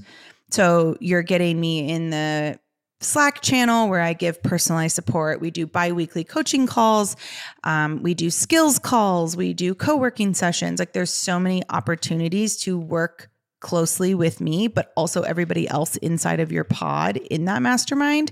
So 0.52 0.98
you're 1.00 1.24
getting 1.24 1.60
me 1.60 1.90
in 1.90 2.10
the 2.10 2.60
Slack 3.00 3.42
channel 3.42 3.90
where 3.90 4.02
I 4.02 4.14
give 4.14 4.42
personalized 4.42 4.96
support. 4.96 5.40
We 5.40 5.52
do 5.52 5.68
bi 5.68 5.92
weekly 5.92 6.24
coaching 6.24 6.66
calls. 6.66 7.16
Um, 7.64 8.02
we 8.02 8.14
do 8.14 8.30
skills 8.30 8.80
calls. 8.80 9.38
We 9.38 9.54
do 9.54 9.76
co 9.76 9.96
working 9.96 10.34
sessions. 10.34 10.80
Like 10.80 10.94
there's 10.94 11.14
so 11.14 11.40
many 11.40 11.62
opportunities 11.70 12.58
to 12.62 12.78
work 12.80 13.30
closely 13.60 14.14
with 14.14 14.40
me, 14.42 14.68
but 14.68 14.92
also 14.96 15.24
everybody 15.24 15.68
else 15.68 15.96
inside 15.98 16.40
of 16.40 16.52
your 16.52 16.64
pod 16.64 17.18
in 17.18 17.46
that 17.46 17.62
mastermind. 17.62 18.32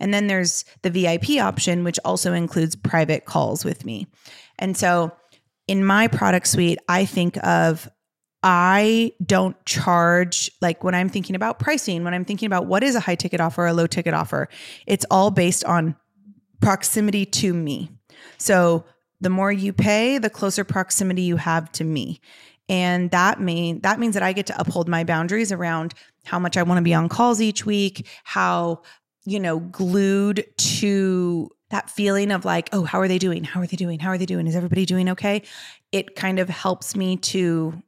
And 0.00 0.12
then 0.12 0.26
there's 0.26 0.64
the 0.82 0.90
VIP 0.90 1.40
option, 1.40 1.84
which 1.84 1.98
also 2.04 2.32
includes 2.32 2.76
private 2.76 3.24
calls 3.24 3.64
with 3.64 3.84
me. 3.84 4.06
And 4.58 4.76
so 4.76 5.12
in 5.66 5.84
my 5.84 6.08
product 6.08 6.46
suite, 6.46 6.78
I 6.88 7.04
think 7.04 7.36
of 7.44 7.88
I 8.48 9.10
don't 9.24 9.56
charge 9.66 10.52
like 10.60 10.84
when 10.84 10.94
I'm 10.94 11.08
thinking 11.08 11.34
about 11.34 11.58
pricing, 11.58 12.04
when 12.04 12.14
I'm 12.14 12.24
thinking 12.24 12.46
about 12.46 12.66
what 12.66 12.84
is 12.84 12.94
a 12.94 13.00
high 13.00 13.16
ticket 13.16 13.40
offer 13.40 13.66
a 13.66 13.72
low 13.72 13.88
ticket 13.88 14.14
offer, 14.14 14.48
it's 14.86 15.04
all 15.10 15.32
based 15.32 15.64
on 15.64 15.96
proximity 16.60 17.26
to 17.26 17.52
me. 17.52 17.90
So 18.38 18.84
the 19.20 19.30
more 19.30 19.50
you 19.50 19.72
pay, 19.72 20.18
the 20.18 20.30
closer 20.30 20.62
proximity 20.62 21.22
you 21.22 21.36
have 21.38 21.72
to 21.72 21.82
me. 21.82 22.20
And 22.68 23.10
that 23.10 23.40
mean 23.40 23.80
that 23.80 23.98
means 23.98 24.14
that 24.14 24.22
I 24.22 24.32
get 24.32 24.46
to 24.46 24.60
uphold 24.60 24.86
my 24.86 25.02
boundaries 25.02 25.50
around 25.50 25.94
how 26.24 26.38
much 26.38 26.56
I 26.56 26.62
want 26.62 26.78
to 26.78 26.82
be 26.82 26.94
on 26.94 27.08
calls 27.08 27.40
each 27.40 27.66
week, 27.66 28.06
how 28.22 28.82
you 29.24 29.40
know, 29.40 29.58
glued 29.58 30.46
to 30.56 31.50
that 31.70 31.90
feeling 31.90 32.30
of 32.30 32.44
like, 32.44 32.68
oh, 32.72 32.84
how 32.84 33.00
are 33.00 33.08
they 33.08 33.18
doing? 33.18 33.42
How 33.42 33.58
are 33.60 33.66
they 33.66 33.76
doing? 33.76 33.98
How 33.98 34.10
are 34.10 34.18
they 34.18 34.26
doing? 34.26 34.46
Is 34.46 34.54
everybody 34.54 34.86
doing 34.86 35.08
okay? 35.10 35.42
It 35.90 36.14
kind 36.14 36.38
of 36.38 36.48
helps 36.48 36.94
me 36.94 37.16
to 37.16 37.82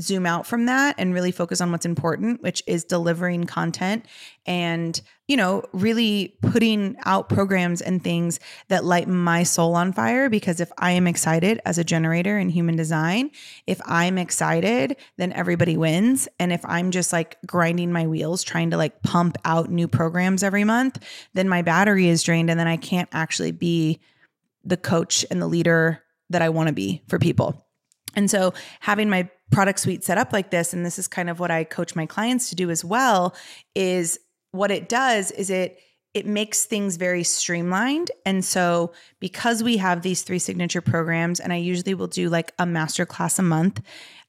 zoom 0.00 0.26
out 0.26 0.46
from 0.46 0.66
that 0.66 0.96
and 0.98 1.14
really 1.14 1.30
focus 1.30 1.60
on 1.60 1.70
what's 1.70 1.86
important, 1.86 2.42
which 2.42 2.62
is 2.66 2.84
delivering 2.84 3.44
content 3.44 4.04
and, 4.44 5.00
you 5.28 5.36
know, 5.36 5.62
really 5.72 6.36
putting 6.42 6.96
out 7.04 7.28
programs 7.28 7.80
and 7.80 8.02
things 8.02 8.40
that 8.68 8.84
light 8.84 9.06
my 9.06 9.44
soul 9.44 9.74
on 9.74 9.92
fire. 9.92 10.28
Because 10.28 10.60
if 10.60 10.72
I 10.78 10.92
am 10.92 11.06
excited 11.06 11.60
as 11.64 11.78
a 11.78 11.84
generator 11.84 12.38
in 12.38 12.48
human 12.48 12.74
design, 12.74 13.30
if 13.66 13.80
I'm 13.86 14.18
excited, 14.18 14.96
then 15.16 15.32
everybody 15.32 15.76
wins. 15.76 16.28
And 16.40 16.52
if 16.52 16.64
I'm 16.64 16.90
just 16.90 17.12
like 17.12 17.38
grinding 17.46 17.92
my 17.92 18.06
wheels 18.06 18.42
trying 18.42 18.70
to 18.70 18.76
like 18.76 19.02
pump 19.02 19.36
out 19.44 19.70
new 19.70 19.86
programs 19.86 20.42
every 20.42 20.64
month, 20.64 20.98
then 21.34 21.48
my 21.48 21.62
battery 21.62 22.08
is 22.08 22.22
drained 22.22 22.50
and 22.50 22.58
then 22.58 22.68
I 22.68 22.76
can't 22.76 23.08
actually 23.12 23.52
be 23.52 24.00
the 24.64 24.76
coach 24.76 25.24
and 25.30 25.40
the 25.40 25.46
leader 25.46 26.02
that 26.30 26.42
I 26.42 26.48
want 26.48 26.66
to 26.68 26.74
be 26.74 27.02
for 27.08 27.18
people. 27.18 27.64
And 28.16 28.30
so 28.30 28.54
having 28.80 29.10
my 29.10 29.28
product 29.50 29.80
suite 29.80 30.04
set 30.04 30.18
up 30.18 30.32
like 30.32 30.50
this, 30.50 30.72
and 30.72 30.84
this 30.84 30.98
is 30.98 31.08
kind 31.08 31.30
of 31.30 31.38
what 31.40 31.50
I 31.50 31.64
coach 31.64 31.94
my 31.94 32.06
clients 32.06 32.48
to 32.50 32.54
do 32.54 32.70
as 32.70 32.84
well, 32.84 33.34
is 33.74 34.18
what 34.52 34.70
it 34.70 34.88
does 34.88 35.30
is 35.32 35.50
it 35.50 35.78
it 36.14 36.26
makes 36.26 36.64
things 36.64 36.96
very 36.96 37.24
streamlined. 37.24 38.10
And 38.24 38.44
so, 38.44 38.92
because 39.18 39.62
we 39.62 39.76
have 39.78 40.02
these 40.02 40.22
three 40.22 40.38
signature 40.38 40.80
programs, 40.80 41.40
and 41.40 41.52
I 41.52 41.56
usually 41.56 41.94
will 41.94 42.06
do 42.06 42.28
like 42.28 42.52
a 42.58 42.64
master 42.64 43.04
class 43.04 43.38
a 43.38 43.42
month, 43.42 43.82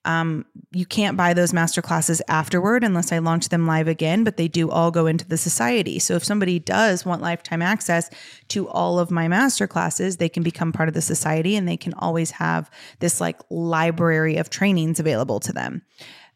um, 0.06 0.46
you 0.72 0.86
can't 0.86 1.18
buy 1.18 1.34
those 1.34 1.52
master 1.52 1.82
classes 1.82 2.22
afterward 2.28 2.84
unless 2.84 3.12
I 3.12 3.18
launch 3.18 3.50
them 3.50 3.66
live 3.66 3.88
again, 3.88 4.24
but 4.24 4.38
they 4.38 4.48
do 4.48 4.70
all 4.70 4.92
go 4.92 5.08
into 5.08 5.28
the 5.28 5.38
society. 5.38 5.98
So 5.98 6.16
if 6.16 6.24
somebody 6.24 6.60
does 6.60 7.06
want 7.06 7.24
lifetime 7.24 7.62
access 7.62 8.10
to 8.50 8.68
all 8.70 9.00
of 9.00 9.10
my 9.10 9.28
master 9.28 9.68
classes, 9.68 10.18
they 10.18 10.30
can 10.30 10.44
become 10.44 10.72
part 10.72 10.88
of 10.90 10.94
the 10.94 11.02
society 11.02 11.56
and 11.56 11.68
they 11.68 11.78
can 11.78 11.94
always 11.96 12.32
have 12.32 12.70
this 13.00 13.20
like 13.20 13.42
library 13.50 14.38
of 14.38 14.52
trainings 14.52 15.00
available 15.00 15.40
to 15.40 15.52
them. 15.52 15.82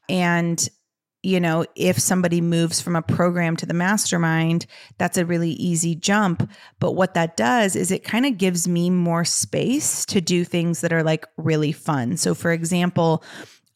And 0.10 0.68
you 1.22 1.40
know, 1.40 1.66
if 1.76 2.00
somebody 2.00 2.40
moves 2.40 2.80
from 2.80 2.96
a 2.96 3.02
program 3.02 3.56
to 3.58 3.66
the 3.66 3.74
mastermind, 3.74 4.66
that's 4.98 5.18
a 5.18 5.26
really 5.26 5.52
easy 5.52 5.96
jump. 5.96 6.50
But 6.80 6.94
what 6.94 7.14
that 7.14 7.36
does 7.36 7.76
is 7.76 7.92
it 7.92 8.04
kind 8.04 8.26
of 8.26 8.38
gives 8.38 8.68
me 8.68 8.90
more 8.90 9.26
space 9.26 10.06
to 10.08 10.22
do 10.22 10.46
things 10.46 10.82
that 10.82 10.94
are 10.94 11.04
like 11.04 11.26
really 11.38 11.74
fun. 11.74 12.16
So, 12.16 12.34
for 12.34 12.52
example, 12.52 13.24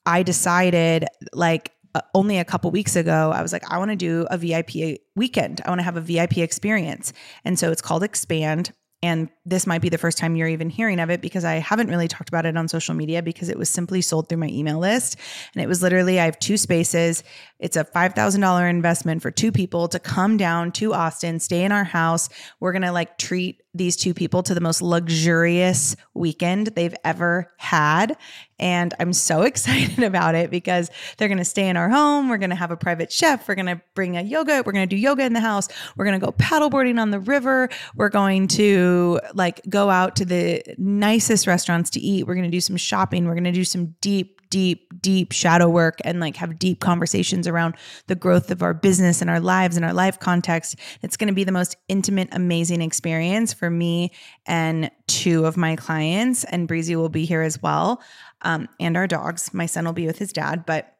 I 0.05 0.23
decided 0.23 1.05
like 1.33 1.71
uh, 1.95 2.01
only 2.15 2.39
a 2.39 2.45
couple 2.45 2.71
weeks 2.71 2.95
ago, 2.95 3.31
I 3.33 3.41
was 3.41 3.51
like, 3.51 3.69
I 3.69 3.77
want 3.77 3.91
to 3.91 3.97
do 3.97 4.25
a 4.31 4.37
VIP 4.37 5.01
weekend. 5.15 5.61
I 5.65 5.69
want 5.69 5.79
to 5.79 5.83
have 5.83 5.97
a 5.97 6.01
VIP 6.01 6.37
experience. 6.37 7.13
And 7.45 7.59
so 7.59 7.71
it's 7.71 7.81
called 7.81 8.03
Expand. 8.03 8.71
And 9.03 9.27
this 9.45 9.67
might 9.67 9.81
be 9.81 9.89
the 9.89 9.97
first 9.97 10.17
time 10.17 10.37
you're 10.37 10.47
even 10.47 10.69
hearing 10.69 11.01
of 11.01 11.09
it 11.09 11.19
because 11.19 11.43
I 11.43 11.55
haven't 11.55 11.89
really 11.89 12.07
talked 12.07 12.29
about 12.29 12.45
it 12.45 12.55
on 12.55 12.69
social 12.69 12.95
media 12.95 13.21
because 13.21 13.49
it 13.49 13.57
was 13.57 13.69
simply 13.69 13.99
sold 13.99 14.29
through 14.29 14.37
my 14.37 14.47
email 14.47 14.79
list. 14.79 15.17
And 15.53 15.61
it 15.61 15.67
was 15.67 15.81
literally, 15.81 16.21
I 16.21 16.25
have 16.25 16.39
two 16.39 16.55
spaces. 16.55 17.21
It's 17.59 17.75
a 17.75 17.83
$5,000 17.83 18.69
investment 18.69 19.21
for 19.21 19.29
two 19.29 19.51
people 19.51 19.89
to 19.89 19.99
come 19.99 20.37
down 20.37 20.71
to 20.73 20.93
Austin, 20.93 21.41
stay 21.41 21.65
in 21.65 21.73
our 21.73 21.83
house. 21.83 22.29
We're 22.61 22.71
going 22.71 22.83
to 22.83 22.93
like 22.93 23.17
treat 23.17 23.61
these 23.73 23.97
two 23.97 24.13
people 24.13 24.41
to 24.43 24.53
the 24.53 24.61
most 24.61 24.81
luxurious 24.81 25.97
weekend 26.13 26.67
they've 26.67 26.95
ever 27.03 27.51
had. 27.57 28.15
And 28.63 28.93
I'm 28.97 29.11
so 29.11 29.41
excited 29.51 30.01
about 30.01 30.35
it 30.35 30.49
because 30.49 30.89
they're 31.17 31.27
going 31.27 31.37
to 31.37 31.45
stay 31.45 31.67
in 31.67 31.75
our 31.75 31.89
home. 31.89 32.29
We're 32.29 32.37
going 32.37 32.49
to 32.49 32.55
have 32.55 32.71
a 32.71 32.77
private 32.77 33.11
chef. 33.11 33.47
We're 33.47 33.55
going 33.55 33.67
to 33.67 33.81
bring 33.93 34.15
a 34.15 34.21
yoga. 34.21 34.63
We're 34.65 34.71
going 34.71 34.87
to 34.87 34.95
do 34.95 34.99
yoga 34.99 35.23
in 35.23 35.33
the 35.33 35.41
house. 35.41 35.67
We're 35.97 36.05
going 36.05 36.19
to 36.19 36.25
go 36.25 36.31
paddleboarding 36.31 36.99
on 36.99 37.11
the 37.11 37.19
river. 37.19 37.69
We're 37.95 38.09
going 38.09 38.47
to 38.49 39.19
like 39.33 39.61
go 39.67 39.89
out 39.89 40.15
to 40.15 40.25
the 40.25 40.63
nicest 40.77 41.45
restaurants 41.45 41.89
to 41.91 41.99
eat. 41.99 42.25
We're 42.25 42.35
going 42.35 42.49
to 42.49 42.51
do 42.51 42.61
some 42.61 42.77
shopping. 42.77 43.25
We're 43.25 43.33
going 43.33 43.43
to 43.43 43.51
do 43.51 43.65
some 43.65 43.95
deep, 43.99 44.39
deep, 44.49 45.01
deep 45.01 45.33
shadow 45.33 45.67
work 45.67 45.99
and 46.05 46.21
like 46.21 46.37
have 46.37 46.57
deep 46.57 46.79
conversations 46.79 47.47
around 47.47 47.75
the 48.07 48.15
growth 48.15 48.49
of 48.49 48.61
our 48.61 48.73
business 48.73 49.19
and 49.19 49.29
our 49.29 49.41
lives 49.41 49.75
and 49.75 49.83
our 49.83 49.93
life 49.93 50.19
context. 50.19 50.77
It's 51.01 51.17
going 51.17 51.27
to 51.27 51.33
be 51.33 51.43
the 51.43 51.51
most 51.51 51.75
intimate, 51.89 52.29
amazing 52.31 52.81
experience 52.81 53.51
for 53.51 53.69
me 53.69 54.11
and 54.45 54.89
two 55.07 55.45
of 55.45 55.57
my 55.57 55.75
clients. 55.75 56.43
And 56.45 56.67
Breezy 56.67 56.95
will 56.95 57.09
be 57.09 57.25
here 57.25 57.41
as 57.41 57.61
well. 57.61 58.01
Um, 58.43 58.67
and 58.79 58.97
our 58.97 59.07
dogs. 59.07 59.53
My 59.53 59.65
son 59.65 59.85
will 59.85 59.93
be 59.93 60.05
with 60.05 60.19
his 60.19 60.33
dad, 60.33 60.65
but 60.65 60.92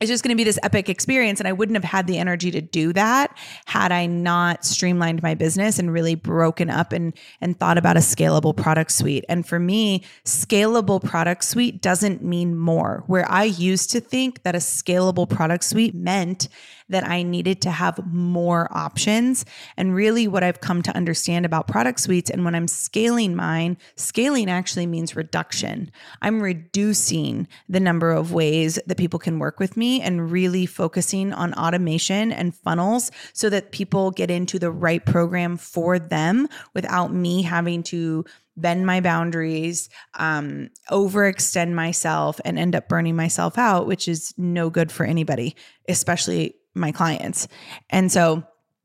it's 0.00 0.08
just 0.08 0.22
going 0.22 0.34
to 0.34 0.36
be 0.36 0.44
this 0.44 0.58
epic 0.62 0.88
experience. 0.88 1.40
And 1.40 1.48
I 1.48 1.52
wouldn't 1.52 1.76
have 1.76 1.84
had 1.84 2.06
the 2.06 2.18
energy 2.18 2.50
to 2.50 2.60
do 2.60 2.92
that 2.92 3.36
had 3.66 3.92
I 3.92 4.06
not 4.06 4.64
streamlined 4.64 5.22
my 5.22 5.34
business 5.34 5.78
and 5.78 5.92
really 5.92 6.14
broken 6.14 6.70
up 6.70 6.92
and, 6.92 7.12
and 7.40 7.58
thought 7.58 7.78
about 7.78 7.96
a 7.96 8.00
scalable 8.00 8.56
product 8.56 8.92
suite. 8.92 9.24
And 9.28 9.46
for 9.46 9.58
me, 9.58 10.04
scalable 10.24 11.02
product 11.02 11.44
suite 11.44 11.82
doesn't 11.82 12.22
mean 12.22 12.56
more. 12.56 13.04
Where 13.06 13.30
I 13.30 13.44
used 13.44 13.90
to 13.90 14.00
think 14.00 14.42
that 14.42 14.54
a 14.54 14.58
scalable 14.58 15.28
product 15.28 15.64
suite 15.64 15.94
meant 15.94 16.48
that 16.90 17.06
I 17.06 17.22
needed 17.22 17.60
to 17.62 17.70
have 17.70 18.00
more 18.06 18.68
options. 18.70 19.44
And 19.76 19.94
really, 19.94 20.26
what 20.26 20.42
I've 20.42 20.62
come 20.62 20.80
to 20.82 20.96
understand 20.96 21.44
about 21.44 21.68
product 21.68 22.00
suites 22.00 22.30
and 22.30 22.46
when 22.46 22.54
I'm 22.54 22.66
scaling 22.66 23.36
mine, 23.36 23.76
scaling 23.96 24.48
actually 24.48 24.86
means 24.86 25.14
reduction. 25.14 25.90
I'm 26.22 26.40
reducing 26.40 27.46
the 27.68 27.80
number 27.80 28.10
of 28.10 28.32
ways 28.32 28.78
that 28.86 28.96
people 28.96 29.18
can 29.18 29.38
work 29.38 29.60
with 29.60 29.76
me 29.76 29.87
and 30.02 30.30
really 30.30 30.66
focusing 30.66 31.32
on 31.32 31.54
automation 31.54 32.32
and 32.32 32.54
funnels 32.54 33.10
so 33.32 33.48
that 33.50 33.72
people 33.72 34.10
get 34.10 34.30
into 34.30 34.58
the 34.58 34.70
right 34.70 35.04
program 35.04 35.56
for 35.56 35.98
them 35.98 36.48
without 36.74 37.12
me 37.12 37.42
having 37.42 37.82
to 37.84 38.24
bend 38.56 38.86
my 38.86 39.00
boundaries, 39.00 39.88
um, 40.18 40.68
overextend 40.90 41.72
myself, 41.72 42.40
and 42.44 42.58
end 42.58 42.74
up 42.74 42.88
burning 42.88 43.16
myself 43.16 43.56
out, 43.56 43.86
which 43.86 44.08
is 44.08 44.34
no 44.36 44.68
good 44.70 44.90
for 44.90 45.06
anybody, 45.06 45.56
especially 45.88 46.54
my 46.74 46.92
clients. 46.92 47.48
And 47.90 48.10
so, 48.10 48.42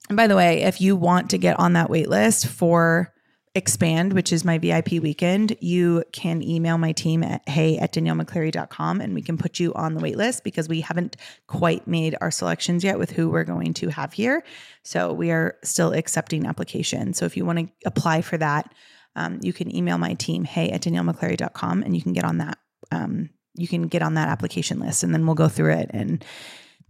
and 0.09 0.17
by 0.17 0.27
the 0.27 0.35
way, 0.35 0.63
if 0.63 0.81
you 0.81 0.95
want 0.95 1.29
to 1.31 1.37
get 1.37 1.59
on 1.59 1.73
that 1.73 1.89
wait 1.89 2.09
list 2.09 2.47
for 2.47 3.12
Expand, 3.55 4.13
which 4.13 4.33
is 4.33 4.43
my 4.43 4.57
VIP 4.57 4.93
weekend, 4.93 5.55
you 5.59 6.03
can 6.11 6.41
email 6.41 6.79
my 6.79 6.91
team 6.91 7.21
at 7.21 7.47
hey 7.47 7.77
at 7.77 7.93
daniellemccleerey.com 7.93 8.99
and 8.99 9.13
we 9.13 9.21
can 9.21 9.37
put 9.37 9.59
you 9.59 9.71
on 9.75 9.93
the 9.93 10.01
wait 10.01 10.17
list 10.17 10.43
because 10.43 10.67
we 10.67 10.81
haven't 10.81 11.17
quite 11.45 11.87
made 11.87 12.15
our 12.19 12.31
selections 12.31 12.83
yet 12.83 12.97
with 12.97 13.11
who 13.11 13.29
we're 13.29 13.43
going 13.43 13.75
to 13.75 13.89
have 13.89 14.11
here. 14.11 14.43
So 14.81 15.13
we 15.13 15.29
are 15.29 15.55
still 15.63 15.93
accepting 15.93 16.47
applications. 16.47 17.19
So 17.19 17.25
if 17.25 17.37
you 17.37 17.45
want 17.45 17.59
to 17.59 17.67
apply 17.85 18.23
for 18.23 18.39
that, 18.39 18.73
um, 19.15 19.37
you 19.43 19.53
can 19.53 19.75
email 19.75 19.99
my 19.99 20.15
team, 20.15 20.45
hey 20.45 20.71
at 20.71 20.81
daniellemccleerey.com 20.81 21.83
and 21.83 21.95
you 21.95 22.01
can 22.01 22.13
get 22.13 22.23
on 22.23 22.39
that. 22.39 22.57
Um, 22.91 23.29
you 23.53 23.67
can 23.67 23.83
get 23.83 24.01
on 24.01 24.15
that 24.15 24.29
application 24.29 24.79
list 24.79 25.03
and 25.03 25.13
then 25.13 25.27
we'll 25.27 25.35
go 25.35 25.47
through 25.47 25.73
it 25.73 25.91
and 25.93 26.25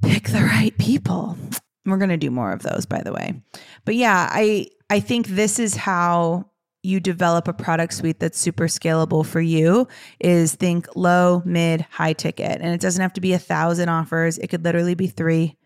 pick 0.02 0.30
the 0.30 0.40
right 0.40 0.78
people. 0.78 1.38
We're 1.86 1.98
going 1.98 2.10
to 2.10 2.16
do 2.16 2.32
more 2.32 2.54
of 2.54 2.64
those 2.64 2.86
by 2.86 3.02
the 3.02 3.12
way. 3.12 3.42
But 3.84 3.96
yeah, 3.96 4.30
I 4.32 4.70
I 4.90 5.02
think 5.02 5.28
this 5.28 5.60
is 5.60 5.76
how 5.76 6.52
you 6.84 7.00
develop 7.00 7.48
a 7.48 7.54
product 7.54 7.94
suite 7.94 8.20
that's 8.20 8.38
super 8.38 8.66
scalable 8.66 9.26
for 9.26 9.40
you 9.40 9.88
is 10.20 10.54
think 10.54 10.88
low, 10.96 11.42
mid, 11.46 11.82
high 11.90 12.14
ticket. 12.14 12.62
And 12.62 12.74
it 12.74 12.82
doesn't 12.82 13.02
have 13.02 13.14
to 13.14 13.22
be 13.22 13.34
a 13.34 13.40
thousand 13.40 13.88
offers. 13.88 14.38
It 14.38 14.48
could 14.48 14.66
literally 14.66 14.94
be 14.94 15.08
three, 15.08 15.58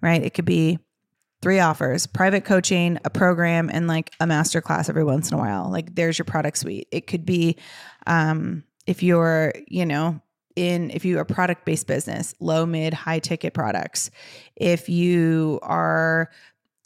right? 0.00 0.22
It 0.22 0.32
could 0.32 0.46
be 0.46 0.78
three 1.42 1.60
offers, 1.60 2.06
private 2.06 2.44
coaching, 2.44 2.98
a 3.04 3.10
program, 3.10 3.68
and 3.70 3.86
like 3.86 4.12
a 4.18 4.26
master 4.26 4.62
class 4.62 4.88
every 4.88 5.04
once 5.04 5.30
in 5.30 5.36
a 5.36 5.38
while. 5.38 5.70
Like 5.70 5.94
there's 5.94 6.18
your 6.18 6.24
product 6.24 6.56
suite. 6.56 6.88
It 6.90 7.06
could 7.06 7.26
be 7.26 7.56
um 8.06 8.64
if 8.86 9.02
you're, 9.02 9.52
you 9.68 9.84
know, 9.86 10.20
in 10.56 10.90
if 10.90 11.04
you 11.04 11.18
are 11.18 11.22
a 11.22 11.26
product 11.26 11.66
based 11.66 11.86
business, 11.86 12.34
low, 12.40 12.64
mid, 12.64 12.94
high 12.94 13.18
ticket 13.18 13.52
products. 13.52 14.10
If 14.56 14.88
you 14.88 15.58
are 15.62 16.30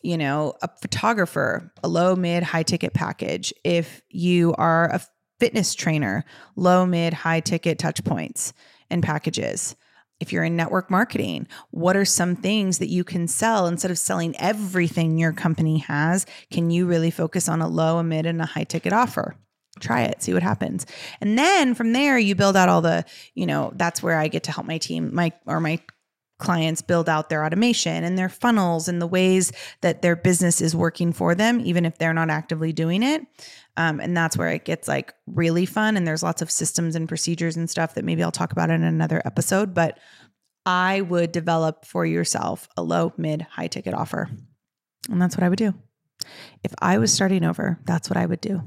you 0.07 0.17
know, 0.17 0.55
a 0.63 0.69
photographer, 0.81 1.73
a 1.83 1.89
low, 1.89 2.15
mid, 2.15 2.45
high 2.45 2.63
ticket 2.63 2.95
package. 2.95 3.53
If 3.65 4.03
you 4.09 4.55
are 4.57 4.89
a 4.91 5.01
fitness 5.41 5.75
trainer, 5.75 6.25
low, 6.55 6.87
mid, 6.87 7.13
high 7.13 7.41
ticket 7.41 7.79
touch 7.79 8.05
points 8.05 8.53
and 8.89 9.03
packages. 9.03 9.75
If 10.21 10.33
you're 10.33 10.45
in 10.45 10.57
network 10.57 10.91
marketing, 10.91 11.49
what 11.73 11.97
are 11.97 12.05
some 12.05 12.37
things 12.37 12.79
that 12.79 12.89
you 12.89 13.03
can 13.03 13.27
sell 13.27 13.67
instead 13.67 13.91
of 13.91 13.99
selling 13.99 14.35
everything 14.39 15.19
your 15.19 15.33
company 15.33 15.79
has? 15.79 16.25
Can 16.53 16.71
you 16.71 16.87
really 16.87 17.11
focus 17.11 17.49
on 17.49 17.61
a 17.61 17.69
low, 17.69 17.99
a 17.99 18.05
mid, 18.05 18.27
and 18.27 18.41
a 18.41 18.47
high 18.47 18.65
ticket 18.65 18.93
offer? 18.93 19.37
try 19.79 20.05
it 20.05 20.23
see 20.23 20.33
what 20.33 20.43
happens 20.43 20.87
and 21.21 21.39
then 21.39 21.75
from 21.75 21.93
there 21.93 22.19
you 22.19 22.35
build 22.35 22.57
out 22.57 22.71
all 22.71 22.81
the 22.81 23.05
you 23.35 23.45
know 23.45 23.71
that's 23.77 24.03
where 24.03 24.17
i 24.17 24.27
get 24.27 24.45
to 24.45 24.51
help 24.51 24.67
my 24.67 24.79
team 24.79 25.15
my 25.15 25.31
or 25.45 25.61
my 25.61 25.79
clients 26.39 26.83
build 26.83 27.09
out 27.09 27.29
their 27.29 27.45
automation 27.45 28.05
and 28.05 28.19
their 28.19 28.29
funnels 28.29 28.89
and 28.89 29.01
the 29.01 29.07
ways 29.07 29.53
that 29.81 30.03
their 30.03 30.17
business 30.17 30.61
is 30.61 30.77
working 30.77 31.13
for 31.13 31.35
them 31.35 31.61
even 31.61 31.85
if 31.85 31.97
they're 31.99 32.13
not 32.13 32.31
actively 32.31 32.73
doing 32.73 33.03
it. 33.03 33.23
Um, 33.77 34.01
and 34.01 34.17
that's 34.17 34.37
where 34.37 34.51
it 34.51 34.65
gets 34.65 34.89
like 34.89 35.15
really 35.27 35.67
fun 35.67 35.97
and 35.97 36.07
there's 36.07 36.23
lots 36.23 36.43
of 36.43 36.51
systems 36.51 36.95
and 36.95 37.09
procedures 37.09 37.57
and 37.57 37.69
stuff 37.69 37.95
that 37.95 38.05
maybe 38.05 38.23
i'll 38.23 38.33
talk 38.33 38.53
about 38.53 38.71
in 38.71 38.83
another 38.83 39.21
episode 39.27 39.75
but 39.75 39.99
i 40.65 41.03
would 41.03 41.31
develop 41.31 41.85
for 41.85 42.07
yourself 42.07 42.69
a 42.79 42.83
low 42.83 43.13
mid 43.17 43.43
high 43.43 43.67
ticket 43.67 43.95
offer. 43.95 44.31
And 45.11 45.21
that's 45.21 45.37
what 45.37 45.45
i 45.45 45.49
would 45.49 45.59
do. 45.59 45.75
If 46.65 46.75
i 46.81 46.99
was 46.99 47.13
starting 47.13 47.45
over 47.45 47.79
that's 47.85 48.11
what 48.11 48.17
i 48.17 48.27
would 48.27 48.41
do. 48.41 48.63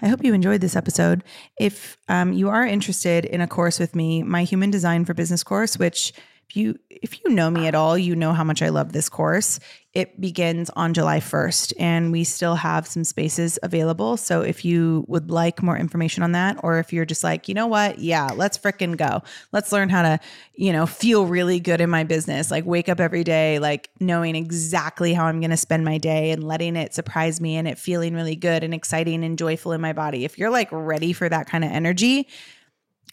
I 0.00 0.08
hope 0.08 0.24
you 0.24 0.32
enjoyed 0.32 0.60
this 0.60 0.76
episode. 0.76 1.24
If 1.58 1.96
um, 2.08 2.32
you 2.32 2.48
are 2.50 2.64
interested 2.64 3.24
in 3.24 3.40
a 3.40 3.48
course 3.48 3.80
with 3.80 3.96
me, 3.96 4.22
my 4.22 4.44
Human 4.44 4.70
Design 4.70 5.04
for 5.04 5.12
Business 5.12 5.42
course, 5.42 5.76
which 5.76 6.12
if 6.48 6.56
you 6.56 6.78
if 6.88 7.20
you 7.22 7.30
know 7.30 7.50
me 7.50 7.66
at 7.66 7.74
all, 7.74 7.98
you 7.98 8.16
know 8.16 8.32
how 8.32 8.42
much 8.42 8.62
I 8.62 8.70
love 8.70 8.92
this 8.92 9.08
course. 9.08 9.60
It 9.92 10.20
begins 10.20 10.70
on 10.70 10.94
July 10.94 11.20
1st 11.20 11.74
and 11.78 12.10
we 12.10 12.24
still 12.24 12.54
have 12.54 12.86
some 12.86 13.04
spaces 13.04 13.58
available. 13.62 14.16
So 14.16 14.42
if 14.42 14.64
you 14.64 15.04
would 15.08 15.30
like 15.30 15.62
more 15.62 15.76
information 15.76 16.22
on 16.22 16.32
that 16.32 16.58
or 16.62 16.78
if 16.78 16.92
you're 16.92 17.04
just 17.04 17.22
like, 17.22 17.48
"You 17.48 17.54
know 17.54 17.66
what? 17.66 17.98
Yeah, 17.98 18.30
let's 18.34 18.56
fricking 18.56 18.96
go. 18.96 19.22
Let's 19.52 19.72
learn 19.72 19.90
how 19.90 20.02
to, 20.02 20.20
you 20.54 20.72
know, 20.72 20.86
feel 20.86 21.26
really 21.26 21.60
good 21.60 21.80
in 21.80 21.90
my 21.90 22.04
business. 22.04 22.50
Like 22.50 22.64
wake 22.64 22.88
up 22.88 23.00
every 23.00 23.24
day 23.24 23.58
like 23.58 23.90
knowing 24.00 24.34
exactly 24.34 25.12
how 25.12 25.26
I'm 25.26 25.40
going 25.40 25.50
to 25.50 25.56
spend 25.56 25.84
my 25.84 25.98
day 25.98 26.30
and 26.30 26.42
letting 26.42 26.76
it 26.76 26.94
surprise 26.94 27.40
me 27.40 27.56
and 27.56 27.68
it 27.68 27.78
feeling 27.78 28.14
really 28.14 28.36
good 28.36 28.64
and 28.64 28.72
exciting 28.72 29.22
and 29.22 29.36
joyful 29.36 29.72
in 29.72 29.80
my 29.82 29.92
body." 29.92 30.24
If 30.24 30.38
you're 30.38 30.50
like 30.50 30.68
ready 30.72 31.12
for 31.12 31.28
that 31.28 31.46
kind 31.46 31.64
of 31.64 31.70
energy, 31.70 32.26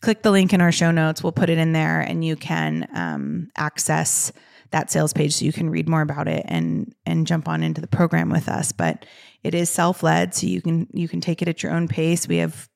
click 0.06 0.22
the 0.22 0.30
link 0.30 0.54
in 0.54 0.62
our 0.62 0.72
show 0.72 0.92
notes. 0.92 1.24
We'll 1.24 1.32
put 1.32 1.50
it 1.50 1.58
in 1.58 1.74
there 1.74 2.00
and 2.00 2.24
you 2.24 2.36
can 2.36 2.88
um, 2.94 3.50
access 3.58 4.32
that 4.70 4.92
sales 4.92 5.14
page 5.14 5.34
so 5.34 5.46
you 5.46 5.52
can 5.52 5.68
read 5.68 5.90
more 5.90 6.02
about 6.02 6.28
it 6.28 6.46
and 6.48 6.94
and 7.08 7.26
jump 7.26 7.48
on 7.48 7.64
into 7.64 7.82
the 7.82 7.88
program 7.88 8.30
with 8.30 8.48
us. 8.48 8.72
But 8.72 9.08
it 9.44 9.56
is 9.56 9.68
self-led, 9.72 10.36
so 10.36 10.46
you 10.46 10.62
can 10.62 10.88
you 10.94 11.08
can 11.08 11.22
take 11.22 11.42
it 11.42 11.48
at 11.48 11.64
your 11.64 11.72
own 11.72 11.88
pace. 11.88 12.28
We 12.28 12.38
have 12.38 12.70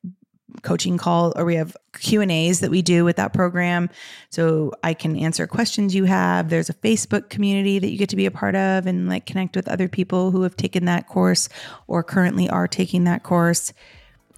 coaching 0.64 0.98
call 0.98 1.32
or 1.36 1.46
we 1.46 1.54
have 1.54 1.78
Q 2.00 2.22
and 2.22 2.32
A's 2.32 2.62
that 2.62 2.72
we 2.72 2.82
do 2.82 3.06
with 3.06 3.18
that 3.18 3.32
program. 3.32 3.92
So 4.32 4.72
I 4.84 4.96
can 4.96 5.16
answer 5.16 5.46
questions 5.46 5.94
you 5.94 6.06
have. 6.06 6.50
There's 6.50 6.72
a 6.72 6.74
Facebook 6.74 7.30
community 7.30 7.78
that 7.78 7.92
you 7.92 7.98
get 8.00 8.10
to 8.10 8.16
be 8.16 8.26
a 8.26 8.32
part 8.32 8.56
of 8.56 8.88
and 8.88 9.08
like 9.08 9.28
connect 9.28 9.56
with 9.56 9.68
other 9.68 9.88
people 9.88 10.32
who 10.32 10.42
have 10.42 10.58
taken 10.58 10.86
that 10.86 11.08
course 11.08 11.48
or 11.86 12.02
currently 12.02 12.50
are 12.50 12.68
taking 12.68 13.04
that 13.04 13.22
course. 13.22 13.72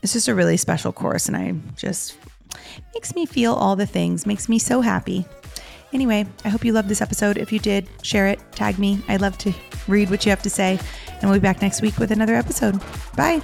It's 0.04 0.12
just 0.12 0.28
a 0.28 0.36
really 0.36 0.58
special 0.58 0.92
course 0.92 1.30
and 1.30 1.38
I 1.38 1.56
just 1.78 2.18
makes 2.94 3.16
me 3.16 3.26
feel 3.26 3.54
all 3.54 3.76
the 3.76 3.86
things, 3.86 4.26
makes 4.26 4.48
me 4.50 4.60
so 4.60 4.82
happy. 4.82 5.26
Anyway, 5.94 6.26
I 6.46 6.50
hope 6.50 6.64
you 6.64 6.74
loved 6.74 6.90
this 6.90 7.02
episode. 7.02 7.38
If 7.38 7.52
you 7.52 7.60
did, 7.60 7.88
share 8.02 8.28
it, 8.28 8.40
tag 8.54 8.80
me. 8.80 9.04
I'd 9.08 9.22
love 9.22 9.38
to 9.40 9.54
read 9.88 10.10
what 10.10 10.26
you 10.26 10.30
have 10.30 10.42
to 10.44 10.50
say. 10.50 10.80
And 11.22 11.30
we'll 11.30 11.40
be 11.40 11.44
back 11.44 11.62
next 11.62 11.82
week 11.82 11.98
with 11.98 12.12
another 12.12 12.36
episode. 12.36 12.80
Bye. 13.16 13.42